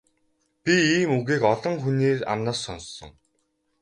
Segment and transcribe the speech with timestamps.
[0.63, 3.11] Би ийм үгийг олон хүний амнаас сонссон.